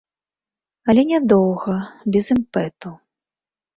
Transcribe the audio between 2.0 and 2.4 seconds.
без